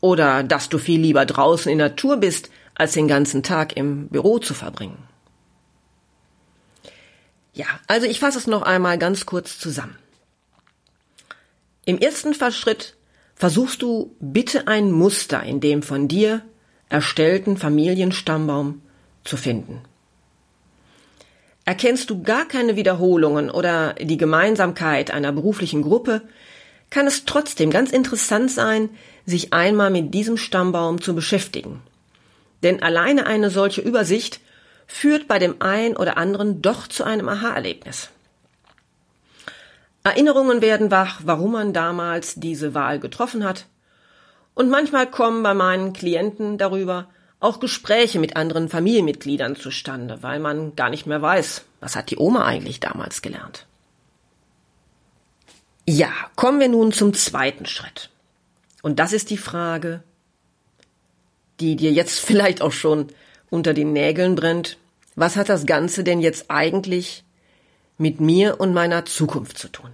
oder 0.00 0.42
dass 0.42 0.70
du 0.70 0.78
viel 0.78 1.00
lieber 1.00 1.24
draußen 1.24 1.70
in 1.70 1.78
Natur 1.78 2.16
bist, 2.16 2.50
als 2.74 2.94
den 2.94 3.06
ganzen 3.06 3.44
Tag 3.44 3.76
im 3.76 4.08
Büro 4.08 4.40
zu 4.40 4.54
verbringen. 4.54 4.98
Ja, 7.52 7.66
also 7.86 8.08
ich 8.08 8.18
fasse 8.18 8.38
es 8.38 8.48
noch 8.48 8.62
einmal 8.62 8.98
ganz 8.98 9.24
kurz 9.24 9.60
zusammen. 9.60 9.96
Im 11.84 11.98
ersten 11.98 12.34
Schritt 12.34 12.96
versuchst 13.36 13.82
du 13.82 14.16
bitte 14.18 14.66
ein 14.66 14.90
Muster 14.90 15.44
in 15.44 15.60
dem 15.60 15.84
von 15.84 16.08
dir 16.08 16.42
erstellten 16.88 17.56
Familienstammbaum 17.56 18.80
zu 19.24 19.36
finden. 19.36 19.82
Erkennst 21.64 22.10
du 22.10 22.22
gar 22.22 22.46
keine 22.46 22.76
Wiederholungen 22.76 23.50
oder 23.50 23.94
die 23.94 24.18
Gemeinsamkeit 24.18 25.10
einer 25.10 25.32
beruflichen 25.32 25.82
Gruppe, 25.82 26.22
kann 26.90 27.06
es 27.06 27.24
trotzdem 27.24 27.70
ganz 27.70 27.90
interessant 27.90 28.50
sein, 28.50 28.90
sich 29.24 29.52
einmal 29.52 29.90
mit 29.90 30.12
diesem 30.12 30.36
Stammbaum 30.36 31.00
zu 31.00 31.14
beschäftigen. 31.14 31.82
Denn 32.62 32.82
alleine 32.82 33.26
eine 33.26 33.50
solche 33.50 33.80
Übersicht 33.80 34.40
führt 34.86 35.26
bei 35.26 35.38
dem 35.38 35.60
einen 35.62 35.96
oder 35.96 36.18
anderen 36.18 36.60
doch 36.60 36.86
zu 36.86 37.04
einem 37.04 37.28
Aha-Erlebnis. 37.28 38.10
Erinnerungen 40.02 40.60
werden 40.60 40.90
wach, 40.90 41.22
warum 41.24 41.52
man 41.52 41.72
damals 41.72 42.34
diese 42.34 42.74
Wahl 42.74 43.00
getroffen 43.00 43.44
hat, 43.44 43.66
und 44.52 44.70
manchmal 44.70 45.10
kommen 45.10 45.42
bei 45.42 45.54
meinen 45.54 45.94
Klienten 45.94 46.58
darüber 46.58 47.08
auch 47.44 47.60
Gespräche 47.60 48.18
mit 48.18 48.36
anderen 48.36 48.68
Familienmitgliedern 48.68 49.54
zustande, 49.54 50.22
weil 50.22 50.40
man 50.40 50.74
gar 50.76 50.88
nicht 50.88 51.06
mehr 51.06 51.20
weiß, 51.20 51.64
was 51.80 51.94
hat 51.94 52.10
die 52.10 52.16
Oma 52.16 52.46
eigentlich 52.46 52.80
damals 52.80 53.22
gelernt. 53.22 53.66
Ja, 55.86 56.10
kommen 56.36 56.58
wir 56.58 56.68
nun 56.68 56.92
zum 56.92 57.12
zweiten 57.12 57.66
Schritt. 57.66 58.08
Und 58.82 58.98
das 58.98 59.12
ist 59.12 59.28
die 59.28 59.36
Frage, 59.36 60.02
die 61.60 61.76
dir 61.76 61.92
jetzt 61.92 62.18
vielleicht 62.26 62.62
auch 62.62 62.72
schon 62.72 63.08
unter 63.50 63.74
den 63.74 63.92
Nägeln 63.92 64.34
brennt. 64.34 64.78
Was 65.14 65.36
hat 65.36 65.48
das 65.48 65.66
Ganze 65.66 66.02
denn 66.02 66.20
jetzt 66.20 66.50
eigentlich 66.50 67.24
mit 67.98 68.20
mir 68.20 68.58
und 68.58 68.72
meiner 68.72 69.04
Zukunft 69.04 69.58
zu 69.58 69.68
tun? 69.68 69.90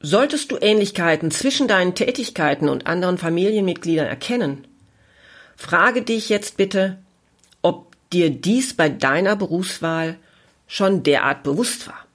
Solltest 0.00 0.52
du 0.52 0.58
Ähnlichkeiten 0.58 1.30
zwischen 1.30 1.68
deinen 1.68 1.94
Tätigkeiten 1.94 2.68
und 2.68 2.86
anderen 2.86 3.18
Familienmitgliedern 3.18 4.06
erkennen, 4.06 4.66
frage 5.56 6.02
dich 6.02 6.28
jetzt 6.28 6.56
bitte, 6.56 6.98
ob 7.62 7.96
dir 8.12 8.30
dies 8.30 8.74
bei 8.74 8.88
deiner 8.88 9.36
Berufswahl 9.36 10.16
schon 10.66 11.02
derart 11.02 11.42
bewusst 11.42 11.86
war. 11.88 12.06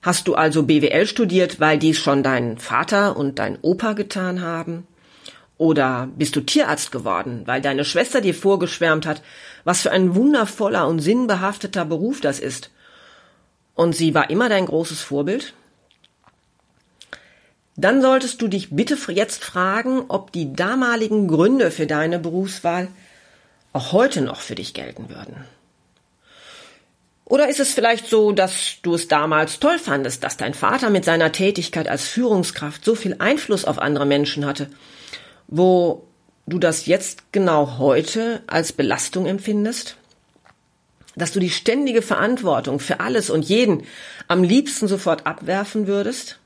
Hast 0.00 0.28
du 0.28 0.34
also 0.34 0.64
BWL 0.64 1.06
studiert, 1.06 1.60
weil 1.60 1.78
dies 1.78 1.98
schon 1.98 2.22
dein 2.22 2.58
Vater 2.58 3.16
und 3.16 3.38
dein 3.38 3.58
Opa 3.62 3.92
getan 3.92 4.42
haben? 4.42 4.86
Oder 5.56 6.08
bist 6.16 6.34
du 6.36 6.40
Tierarzt 6.40 6.92
geworden, 6.92 7.42
weil 7.46 7.60
deine 7.60 7.84
Schwester 7.84 8.20
dir 8.20 8.34
vorgeschwärmt 8.34 9.06
hat, 9.06 9.22
was 9.64 9.82
für 9.82 9.92
ein 9.92 10.14
wundervoller 10.14 10.88
und 10.88 10.98
sinnbehafteter 10.98 11.84
Beruf 11.84 12.20
das 12.20 12.40
ist? 12.40 12.70
Und 13.74 13.94
sie 13.94 14.14
war 14.14 14.30
immer 14.30 14.48
dein 14.48 14.66
großes 14.66 15.00
Vorbild? 15.00 15.54
Dann 17.76 18.00
solltest 18.02 18.40
du 18.40 18.48
dich 18.48 18.70
bitte 18.70 18.96
jetzt 19.12 19.42
fragen, 19.42 20.04
ob 20.08 20.32
die 20.32 20.52
damaligen 20.52 21.26
Gründe 21.26 21.70
für 21.70 21.86
deine 21.86 22.18
Berufswahl 22.18 22.88
auch 23.72 23.92
heute 23.92 24.20
noch 24.20 24.40
für 24.40 24.54
dich 24.54 24.74
gelten 24.74 25.08
würden. 25.08 25.44
Oder 27.24 27.48
ist 27.48 27.58
es 27.58 27.72
vielleicht 27.72 28.06
so, 28.06 28.32
dass 28.32 28.76
du 28.82 28.94
es 28.94 29.08
damals 29.08 29.58
toll 29.58 29.78
fandest, 29.78 30.22
dass 30.22 30.36
dein 30.36 30.54
Vater 30.54 30.90
mit 30.90 31.04
seiner 31.04 31.32
Tätigkeit 31.32 31.88
als 31.88 32.06
Führungskraft 32.06 32.84
so 32.84 32.94
viel 32.94 33.16
Einfluss 33.18 33.64
auf 33.64 33.78
andere 33.78 34.06
Menschen 34.06 34.44
hatte, 34.44 34.68
wo 35.48 36.06
du 36.46 36.58
das 36.58 36.86
jetzt 36.86 37.32
genau 37.32 37.78
heute 37.78 38.42
als 38.46 38.72
Belastung 38.72 39.26
empfindest? 39.26 39.96
Dass 41.16 41.32
du 41.32 41.40
die 41.40 41.50
ständige 41.50 42.02
Verantwortung 42.02 42.78
für 42.78 43.00
alles 43.00 43.30
und 43.30 43.44
jeden 43.46 43.84
am 44.28 44.42
liebsten 44.42 44.86
sofort 44.86 45.26
abwerfen 45.26 45.86
würdest? 45.86 46.38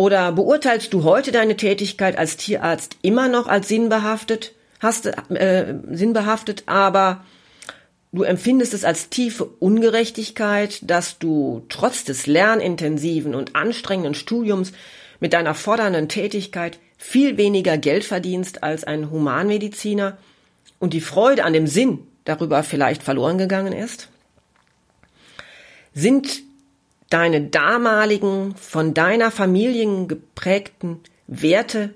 Oder 0.00 0.32
beurteilst 0.32 0.94
du 0.94 1.04
heute 1.04 1.30
deine 1.30 1.58
Tätigkeit 1.58 2.16
als 2.16 2.38
Tierarzt 2.38 2.96
immer 3.02 3.28
noch 3.28 3.48
als 3.48 3.68
sinnbehaftet, 3.68 4.54
hast, 4.78 5.04
äh, 5.04 5.74
sinnbehaftet, 5.90 6.62
aber 6.64 7.22
du 8.10 8.22
empfindest 8.22 8.72
es 8.72 8.86
als 8.86 9.10
tiefe 9.10 9.44
Ungerechtigkeit, 9.44 10.78
dass 10.84 11.18
du 11.18 11.66
trotz 11.68 12.04
des 12.04 12.26
lernintensiven 12.26 13.34
und 13.34 13.54
anstrengenden 13.56 14.14
Studiums 14.14 14.72
mit 15.20 15.34
deiner 15.34 15.54
fordernden 15.54 16.08
Tätigkeit 16.08 16.78
viel 16.96 17.36
weniger 17.36 17.76
Geld 17.76 18.04
verdienst 18.04 18.62
als 18.62 18.84
ein 18.84 19.10
Humanmediziner 19.10 20.16
und 20.78 20.94
die 20.94 21.02
Freude 21.02 21.44
an 21.44 21.52
dem 21.52 21.66
Sinn 21.66 21.98
darüber 22.24 22.62
vielleicht 22.62 23.02
verloren 23.02 23.36
gegangen 23.36 23.74
ist? 23.74 24.08
Sind 25.92 26.40
deine 27.10 27.42
damaligen, 27.42 28.54
von 28.56 28.94
deiner 28.94 29.30
Familie 29.30 30.06
geprägten 30.06 31.00
Werte 31.26 31.92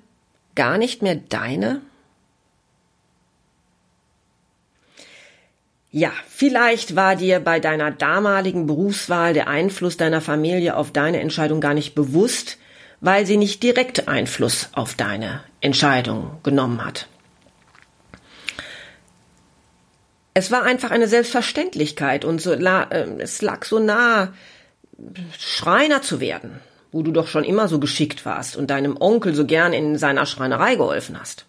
gar 0.54 0.76
nicht 0.78 1.02
mehr 1.02 1.16
deine? 1.16 1.80
Ja, 5.90 6.10
vielleicht 6.28 6.96
war 6.96 7.14
dir 7.14 7.38
bei 7.38 7.60
deiner 7.60 7.92
damaligen 7.92 8.66
Berufswahl 8.66 9.32
der 9.32 9.46
Einfluss 9.46 9.96
deiner 9.96 10.20
Familie 10.20 10.76
auf 10.76 10.90
deine 10.90 11.20
Entscheidung 11.20 11.60
gar 11.60 11.72
nicht 11.74 11.94
bewusst, 11.94 12.58
weil 13.00 13.26
sie 13.26 13.36
nicht 13.36 13.62
direkt 13.62 14.08
Einfluss 14.08 14.70
auf 14.72 14.94
deine 14.94 15.44
Entscheidung 15.60 16.40
genommen 16.42 16.84
hat. 16.84 17.06
Es 20.32 20.50
war 20.50 20.64
einfach 20.64 20.90
eine 20.90 21.06
Selbstverständlichkeit 21.06 22.24
und 22.24 22.40
so, 22.40 22.52
äh, 22.54 23.06
es 23.18 23.40
lag 23.40 23.64
so 23.64 23.78
nah, 23.78 24.32
Schreiner 25.38 26.02
zu 26.02 26.20
werden, 26.20 26.60
wo 26.92 27.02
du 27.02 27.12
doch 27.12 27.28
schon 27.28 27.44
immer 27.44 27.68
so 27.68 27.78
geschickt 27.78 28.24
warst 28.24 28.56
und 28.56 28.70
deinem 28.70 28.96
Onkel 29.00 29.34
so 29.34 29.44
gern 29.46 29.72
in 29.72 29.98
seiner 29.98 30.26
Schreinerei 30.26 30.76
geholfen 30.76 31.18
hast. 31.18 31.46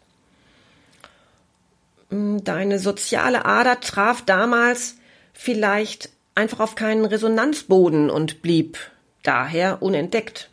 Hm, 2.10 2.44
deine 2.44 2.80
soziale 2.80 3.46
Ader 3.46 3.80
traf 3.80 4.24
damals 4.24 4.96
vielleicht 5.34 6.10
einfach 6.34 6.60
auf 6.60 6.76
keinen 6.76 7.06
Resonanzboden 7.06 8.10
und 8.10 8.42
blieb 8.42 8.78
daher 9.24 9.82
unentdeckt. 9.82 10.50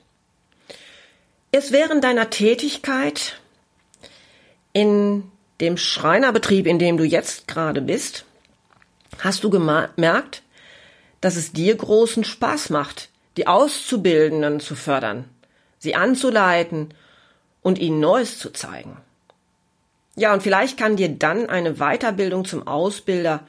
Erst 1.50 1.72
während 1.72 2.02
deiner 2.04 2.30
Tätigkeit 2.30 3.38
in 4.72 5.24
dem 5.60 5.76
Schreinerbetrieb, 5.76 6.66
in 6.66 6.78
dem 6.78 6.96
du 6.96 7.04
jetzt 7.04 7.46
gerade 7.46 7.82
bist, 7.82 8.24
hast 9.18 9.44
du 9.44 9.50
gemerkt, 9.50 10.42
dass 11.22 11.36
es 11.36 11.52
dir 11.52 11.74
großen 11.74 12.24
Spaß 12.24 12.68
macht, 12.68 13.08
die 13.38 13.46
Auszubildenden 13.46 14.60
zu 14.60 14.74
fördern, 14.74 15.24
sie 15.78 15.94
anzuleiten 15.94 16.92
und 17.62 17.78
ihnen 17.78 18.00
Neues 18.00 18.38
zu 18.38 18.50
zeigen. 18.50 18.98
Ja, 20.14 20.34
und 20.34 20.42
vielleicht 20.42 20.76
kann 20.76 20.96
dir 20.96 21.08
dann 21.08 21.48
eine 21.48 21.76
Weiterbildung 21.76 22.44
zum 22.44 22.66
Ausbilder 22.66 23.40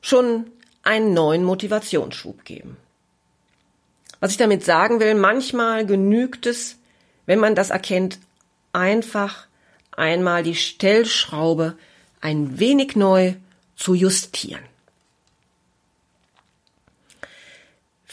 schon 0.00 0.50
einen 0.82 1.14
neuen 1.14 1.44
Motivationsschub 1.44 2.44
geben. 2.44 2.76
Was 4.18 4.32
ich 4.32 4.36
damit 4.36 4.64
sagen 4.64 4.98
will, 4.98 5.14
manchmal 5.14 5.86
genügt 5.86 6.46
es, 6.46 6.76
wenn 7.26 7.38
man 7.38 7.54
das 7.54 7.70
erkennt, 7.70 8.18
einfach 8.72 9.46
einmal 9.92 10.42
die 10.42 10.56
Stellschraube 10.56 11.76
ein 12.20 12.58
wenig 12.58 12.96
neu 12.96 13.34
zu 13.76 13.94
justieren. 13.94 14.71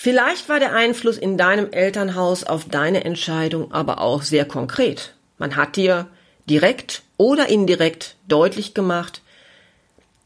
Vielleicht 0.01 0.47
war 0.47 0.61
der 0.61 0.73
Einfluss 0.73 1.17
in 1.17 1.37
deinem 1.37 1.73
Elternhaus 1.73 2.45
auf 2.45 2.63
deine 2.63 3.03
Entscheidung 3.03 3.73
aber 3.73 3.99
auch 3.99 4.21
sehr 4.21 4.45
konkret. 4.45 5.13
Man 5.37 5.57
hat 5.57 5.75
dir 5.75 6.07
direkt 6.49 7.03
oder 7.17 7.49
indirekt 7.49 8.15
deutlich 8.25 8.73
gemacht, 8.73 9.21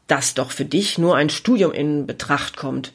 dass 0.06 0.34
doch 0.34 0.52
für 0.52 0.64
dich 0.64 0.96
nur 0.96 1.16
ein 1.16 1.28
Studium 1.28 1.72
in 1.72 2.06
Betracht 2.06 2.56
kommt. 2.56 2.92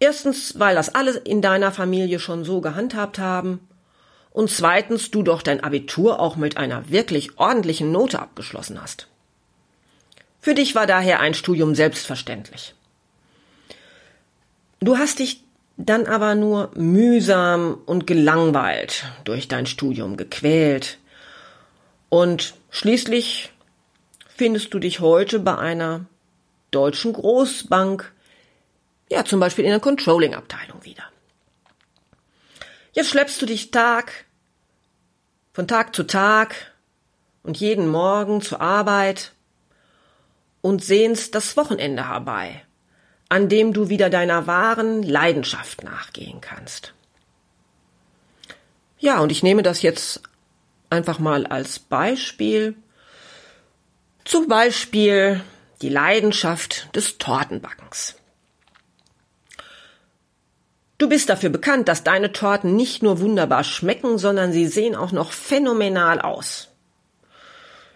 Erstens, 0.00 0.58
weil 0.58 0.74
das 0.74 0.92
alle 0.92 1.12
in 1.18 1.40
deiner 1.40 1.70
Familie 1.70 2.18
schon 2.18 2.42
so 2.42 2.60
gehandhabt 2.60 3.20
haben 3.20 3.60
und 4.32 4.50
zweitens 4.50 5.12
du 5.12 5.22
doch 5.22 5.42
dein 5.42 5.62
Abitur 5.62 6.18
auch 6.18 6.34
mit 6.34 6.56
einer 6.56 6.90
wirklich 6.90 7.38
ordentlichen 7.38 7.92
Note 7.92 8.18
abgeschlossen 8.18 8.82
hast. 8.82 9.06
Für 10.40 10.54
dich 10.54 10.74
war 10.74 10.88
daher 10.88 11.20
ein 11.20 11.34
Studium 11.34 11.76
selbstverständlich. 11.76 12.74
Du 14.80 14.96
hast 14.96 15.18
dich 15.18 15.44
dann 15.76 16.06
aber 16.06 16.34
nur 16.34 16.70
mühsam 16.74 17.78
und 17.84 18.06
gelangweilt 18.06 19.04
durch 19.24 19.46
dein 19.46 19.66
Studium 19.66 20.16
gequält. 20.16 20.98
Und 22.08 22.54
schließlich 22.70 23.52
findest 24.36 24.72
du 24.72 24.78
dich 24.78 25.00
heute 25.00 25.38
bei 25.38 25.56
einer 25.56 26.06
deutschen 26.70 27.12
Großbank, 27.12 28.10
ja 29.10 29.24
zum 29.24 29.38
Beispiel 29.38 29.66
in 29.66 29.70
der 29.70 29.80
Controlling-Abteilung 29.80 30.82
wieder. 30.84 31.04
Jetzt 32.92 33.10
schleppst 33.10 33.40
du 33.42 33.46
dich 33.46 33.70
Tag 33.70 34.24
von 35.52 35.68
Tag 35.68 35.94
zu 35.94 36.04
Tag 36.04 36.72
und 37.42 37.58
jeden 37.58 37.86
Morgen 37.86 38.40
zur 38.40 38.62
Arbeit 38.62 39.32
und 40.62 40.82
sehnst 40.82 41.34
das 41.34 41.56
Wochenende 41.56 42.08
herbei 42.08 42.64
an 43.30 43.48
dem 43.48 43.72
du 43.72 43.88
wieder 43.88 44.10
deiner 44.10 44.46
wahren 44.46 45.02
Leidenschaft 45.02 45.84
nachgehen 45.84 46.42
kannst. 46.42 46.92
Ja, 48.98 49.20
und 49.20 49.32
ich 49.32 49.42
nehme 49.42 49.62
das 49.62 49.80
jetzt 49.80 50.20
einfach 50.90 51.18
mal 51.20 51.46
als 51.46 51.78
Beispiel. 51.78 52.74
Zum 54.24 54.48
Beispiel 54.48 55.40
die 55.80 55.88
Leidenschaft 55.88 56.94
des 56.94 57.16
Tortenbackens. 57.18 58.16
Du 60.98 61.08
bist 61.08 61.30
dafür 61.30 61.48
bekannt, 61.48 61.88
dass 61.88 62.04
deine 62.04 62.32
Torten 62.32 62.76
nicht 62.76 63.02
nur 63.02 63.20
wunderbar 63.20 63.64
schmecken, 63.64 64.18
sondern 64.18 64.52
sie 64.52 64.66
sehen 64.66 64.94
auch 64.94 65.12
noch 65.12 65.32
phänomenal 65.32 66.20
aus. 66.20 66.69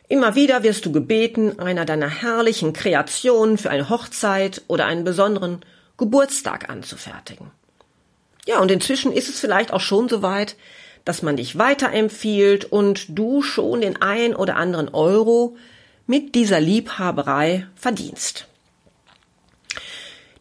Immer 0.09 0.35
wieder 0.35 0.63
wirst 0.63 0.85
du 0.85 0.93
gebeten, 0.93 1.59
einer 1.59 1.85
deiner 1.85 2.09
herrlichen 2.09 2.73
Kreationen 2.73 3.57
für 3.57 3.71
eine 3.71 3.89
Hochzeit 3.89 4.63
oder 4.69 4.87
einen 4.87 5.05
besonderen 5.05 5.65
Geburtstag 5.97 6.69
anzufertigen. 6.69 7.51
Ja, 8.47 8.61
und 8.61 8.71
inzwischen 8.71 9.13
ist 9.13 9.29
es 9.29 9.41
vielleicht 9.41 9.73
auch 9.73 9.81
schon 9.81 10.09
so 10.09 10.21
weit, 10.21 10.57
dass 11.05 11.23
man 11.23 11.37
dich 11.37 11.57
weiterempfiehlt 11.57 12.65
und 12.67 13.19
du 13.19 13.43
schon 13.43 13.81
den 13.81 14.01
ein 14.01 14.35
oder 14.35 14.57
anderen 14.57 14.89
Euro 14.89 15.57
mit 16.07 16.35
dieser 16.35 16.61
Liebhaberei 16.61 17.67
verdienst. 17.75 18.47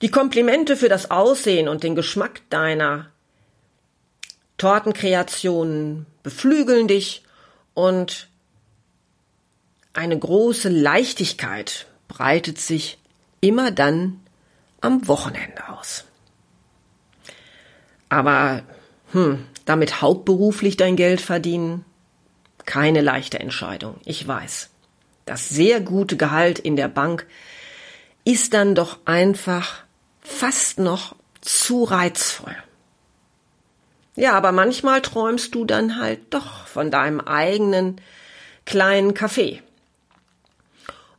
Die 0.02 0.12
Komplimente 0.12 0.76
für 0.76 0.90
das 0.90 1.12
Aussehen 1.12 1.70
und 1.70 1.84
den 1.84 1.96
Geschmack 1.96 2.42
deiner 2.50 3.10
Tortenkreationen 4.58 6.06
beflügeln 6.24 6.90
dich 6.90 7.24
und 7.74 8.28
eine 9.94 10.18
große 10.18 10.70
Leichtigkeit 10.70 11.86
breitet 12.08 12.60
sich 12.60 12.98
immer 13.42 13.72
dann 13.72 14.20
am 14.82 15.08
Wochenende 15.08 15.70
aus. 15.70 16.06
Aber 18.10 18.64
hm, 19.12 19.46
damit 19.66 20.02
hauptberuflich 20.02 20.78
dein 20.78 20.96
Geld 20.96 21.22
verdienen? 21.22 21.86
Keine 22.66 23.02
leichte 23.02 23.40
Entscheidung, 23.40 24.00
ich 24.06 24.28
weiß. 24.28 24.70
Das 25.26 25.50
sehr 25.50 25.80
gute 25.80 26.18
Gehalt 26.18 26.60
in 26.60 26.76
der 26.76 26.88
Bank 26.88 27.26
ist 28.26 28.54
dann 28.54 28.76
doch 28.76 29.00
einfach 29.06 29.84
fast 30.22 30.80
noch 30.80 31.16
zu 31.42 31.84
reizvoll. 31.84 32.56
Ja, 34.16 34.34
aber 34.34 34.52
manchmal 34.52 35.02
träumst 35.02 35.56
du 35.56 35.66
dann 35.66 36.00
halt 36.00 36.34
doch 36.34 36.68
von 36.68 36.92
deinem 36.92 37.20
eigenen 37.20 38.00
kleinen 38.66 39.14
Café 39.14 39.62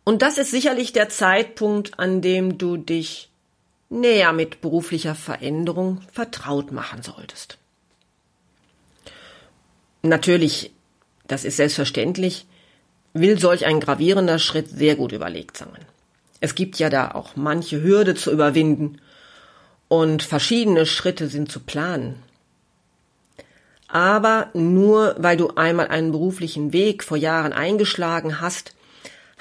und 0.05 0.21
das 0.23 0.39
ist 0.39 0.51
sicherlich 0.51 0.93
der 0.93 1.09
Zeitpunkt, 1.09 1.99
an 1.99 2.21
dem 2.21 2.59
du 2.59 2.77
dich 2.77 3.31
näher 3.89 4.33
mit 4.33 4.61
beruflicher 4.61 5.15
Veränderung 5.15 6.03
vertraut 6.13 6.73
machen 6.73 7.03
solltest. 7.03 7.59
Natürlich, 10.03 10.73
das 11.27 11.45
ist 11.45 11.57
selbstverständlich, 11.57 12.47
will 13.15 13.39
solch 13.39 13.65
ein 13.65 13.81
gravierender 13.81 14.39
Schritt 14.39 14.69
sehr 14.69 14.97
gut 14.97 15.13
überlegt 15.13 15.57
sein. 15.57 15.87
Es 16.41 16.55
gibt 16.55 16.79
ja 16.79 16.91
da 16.91 17.13
auch 17.13 17.37
manche 17.37 17.83
Hürde 17.83 18.15
zu 18.15 18.31
überwinden 18.31 19.01
und 19.89 20.23
verschiedene 20.23 20.85
Schritte 20.85 21.29
sind 21.29 21.51
zu 21.51 21.61
planen. 21.61 22.23
Aber 23.89 24.51
nur 24.53 25.15
weil 25.19 25.37
du 25.37 25.55
einmal 25.55 25.89
einen 25.89 26.11
beruflichen 26.11 26.73
Weg 26.73 27.05
vor 27.05 27.17
Jahren 27.17 27.53
eingeschlagen 27.53 28.41
hast, 28.41 28.74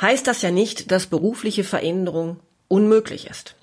heißt 0.04 0.28
das 0.28 0.44
ja 0.44 0.52
nicht, 0.52 0.92
dass 0.92 1.08
berufliche 1.08 1.64
Veränderung 1.64 2.40
unmöglich 2.68 3.28
ist. 3.28 3.56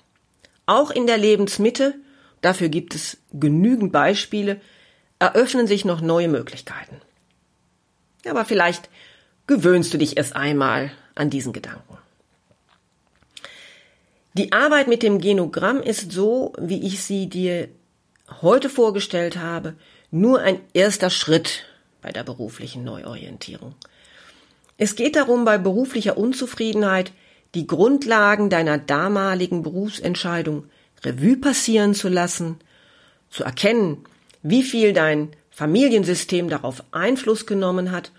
Auch 0.65 0.91
in 0.91 1.07
der 1.07 1.17
Lebensmitte, 1.17 1.95
dafür 2.41 2.67
gibt 2.67 2.95
es 2.95 3.17
genügend 3.31 3.91
Beispiele, 3.93 4.59
eröffnen 5.19 5.67
sich 5.67 5.85
noch 5.85 6.01
neue 6.01 6.27
Möglichkeiten. 6.27 6.99
Aber 8.27 8.43
vielleicht 8.43 8.89
gewöhnst 9.47 9.93
du 9.93 9.97
dich 9.97 10.17
erst 10.17 10.35
einmal 10.35 10.91
an 11.15 11.29
diesen 11.29 11.53
Gedanken. 11.53 11.97
Die 14.33 14.51
Arbeit 14.51 14.87
mit 14.87 15.03
dem 15.03 15.19
Genogramm 15.19 15.81
ist 15.81 16.11
so, 16.11 16.53
wie 16.57 16.85
ich 16.87 17.03
sie 17.03 17.27
dir 17.27 17.69
heute 18.41 18.69
vorgestellt 18.69 19.37
habe, 19.37 19.75
nur 20.09 20.39
ein 20.39 20.59
erster 20.73 21.09
Schritt 21.09 21.65
bei 22.01 22.11
der 22.11 22.23
beruflichen 22.23 22.83
Neuorientierung. 22.83 23.75
Es 24.81 24.95
geht 24.95 25.15
darum, 25.15 25.45
bei 25.45 25.59
beruflicher 25.59 26.17
Unzufriedenheit 26.17 27.11
die 27.53 27.67
Grundlagen 27.67 28.49
deiner 28.49 28.79
damaligen 28.79 29.61
Berufsentscheidung 29.61 30.63
Revue 31.03 31.37
passieren 31.37 31.93
zu 31.93 32.09
lassen, 32.09 32.57
zu 33.29 33.43
erkennen, 33.43 34.03
wie 34.41 34.63
viel 34.63 34.93
dein 34.93 35.33
Familiensystem 35.51 36.49
darauf 36.49 36.83
Einfluss 36.89 37.45
genommen 37.45 37.91
hat 37.91 38.11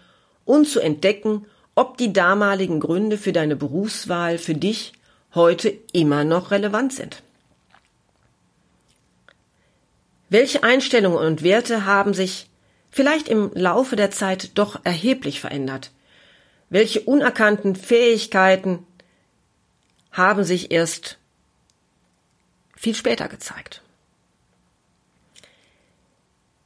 und 0.44 0.68
zu 0.68 0.78
entdecken, 0.78 1.46
ob 1.74 1.96
die 1.96 2.12
damaligen 2.12 2.78
Gründe 2.78 3.18
für 3.18 3.32
deine 3.32 3.56
Berufswahl 3.56 4.38
für 4.38 4.54
dich 4.54 4.92
heute 5.34 5.76
immer 5.92 6.22
noch 6.22 6.52
relevant 6.52 6.92
sind. 6.92 7.24
Welche 10.28 10.62
Einstellungen 10.62 11.18
und 11.18 11.42
Werte 11.42 11.86
haben 11.86 12.14
sich 12.14 12.46
vielleicht 12.92 13.26
im 13.26 13.50
Laufe 13.52 13.96
der 13.96 14.12
Zeit 14.12 14.52
doch 14.54 14.78
erheblich 14.84 15.40
verändert? 15.40 15.90
Welche 16.72 17.02
unerkannten 17.02 17.76
Fähigkeiten 17.76 18.86
haben 20.10 20.42
sich 20.42 20.70
erst 20.70 21.18
viel 22.74 22.94
später 22.94 23.28
gezeigt? 23.28 23.82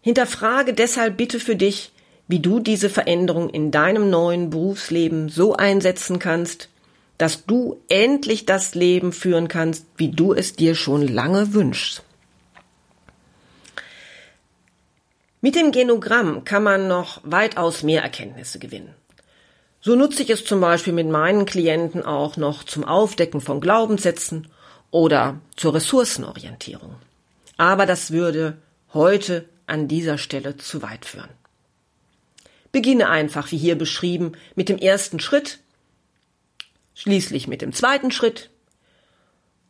Hinterfrage 0.01 0.75
deshalb 0.75 1.17
bitte 1.17 1.41
für 1.41 1.57
dich, 1.57 1.91
wie 2.29 2.39
du 2.39 2.61
diese 2.61 2.89
Veränderung 2.89 3.51
in 3.51 3.73
deinem 3.73 4.09
neuen 4.09 4.49
Berufsleben 4.49 5.29
so 5.29 5.57
einsetzen 5.57 6.21
kannst, 6.21 6.69
dass 7.19 7.45
du 7.45 7.83
endlich 7.89 8.47
das 8.47 8.77
Leben 8.77 9.13
führen 9.13 9.49
kannst, 9.49 9.87
wie 9.97 10.13
du 10.13 10.33
es 10.33 10.53
dir 10.55 10.77
schon 10.77 11.09
lange 11.09 11.53
wünschst. 11.53 12.05
Mit 15.41 15.57
dem 15.57 15.73
Genogramm 15.73 16.45
kann 16.45 16.63
man 16.63 16.87
noch 16.87 17.21
weitaus 17.25 17.83
mehr 17.83 18.03
Erkenntnisse 18.03 18.61
gewinnen. 18.61 18.95
So 19.81 19.95
nutze 19.95 20.23
ich 20.23 20.31
es 20.31 20.45
zum 20.45 20.61
Beispiel 20.61 20.93
mit 20.93 21.09
meinen 21.09 21.47
Klienten 21.47 22.03
auch 22.03 22.37
noch 22.37 22.65
zum 22.65 22.85
Aufdecken 22.85 23.41
von 23.41 23.61
Glaubenssätzen 23.61 24.49
oder 24.91 25.41
zur 25.57 25.75
Ressourcenorientierung. 25.75 26.97
Aber 27.57 27.87
das 27.87 28.11
würde 28.11 28.59
heute 28.93 29.49
an 29.67 29.89
dieser 29.89 30.19
Stelle 30.19 30.57
zu 30.57 30.83
weit 30.83 31.05
führen. 31.05 31.31
Beginne 32.73 33.09
einfach, 33.09 33.51
wie 33.53 33.59
hier 33.59 33.77
beschrieben, 33.77 34.33
mit 34.55 34.69
dem 34.69 34.79
ersten 34.79 35.21
Schritt, 35.21 35.61
schließlich 36.95 37.49
mit 37.49 37.63
dem 37.63 37.73
zweiten 37.73 38.11
Schritt 38.11 38.51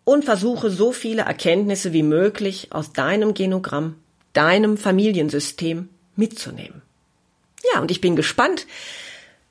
und 0.05 0.25
versuche 0.25 0.71
so 0.71 0.93
viele 0.93 1.23
Erkenntnisse 1.23 1.93
wie 1.93 2.03
möglich 2.03 2.69
aus 2.71 2.93
deinem 2.93 3.35
Genogramm, 3.35 3.97
deinem 4.33 4.77
Familiensystem 4.77 5.89
mitzunehmen. 6.15 6.83
Ja, 7.73 7.81
und 7.81 7.91
ich 7.91 8.01
bin 8.01 8.17
gespannt, 8.17 8.67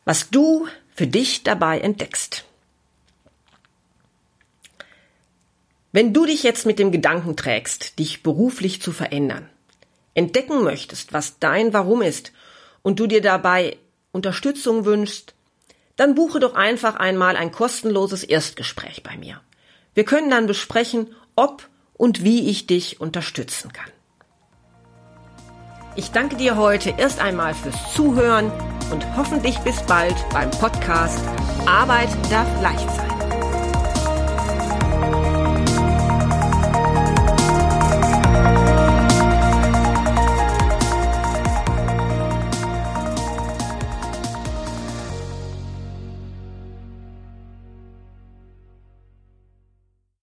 was 0.05 0.29
du 0.29 0.67
für 0.93 1.07
dich 1.07 1.43
dabei 1.43 1.79
entdeckst. 1.79 2.45
Wenn 5.91 6.13
du 6.13 6.25
dich 6.25 6.43
jetzt 6.43 6.65
mit 6.65 6.79
dem 6.79 6.91
Gedanken 6.91 7.35
trägst, 7.35 7.99
dich 7.99 8.21
beruflich 8.21 8.81
zu 8.81 8.91
verändern, 8.91 9.49
entdecken 10.13 10.63
möchtest, 10.63 11.13
was 11.13 11.39
dein 11.39 11.73
Warum 11.73 12.01
ist 12.01 12.31
und 12.81 12.99
du 12.99 13.07
dir 13.07 13.21
dabei 13.21 13.77
Unterstützung 14.11 14.85
wünschst, 14.85 15.33
dann 15.95 16.15
buche 16.15 16.39
doch 16.39 16.53
einfach 16.55 16.95
einmal 16.95 17.35
ein 17.35 17.51
kostenloses 17.51 18.23
Erstgespräch 18.23 19.03
bei 19.03 19.17
mir. 19.17 19.41
Wir 19.93 20.03
können 20.03 20.29
dann 20.29 20.47
besprechen, 20.47 21.15
ob 21.35 21.67
und 21.93 22.23
wie 22.23 22.49
ich 22.49 22.67
dich 22.67 22.99
unterstützen 22.99 23.71
kann. 23.71 23.89
Ich 25.97 26.11
danke 26.11 26.35
dir 26.35 26.57
heute 26.57 26.93
erst 26.97 27.21
einmal 27.21 27.53
fürs 27.53 27.93
Zuhören 27.93 28.51
und 28.91 29.05
hoffentlich 29.15 29.57
bis 29.59 29.81
bald 29.83 30.15
beim 30.33 30.51
Podcast 30.51 31.23
Arbeit 31.65 32.09
darf 32.29 32.47
leicht 32.61 32.89
sein. 32.91 33.14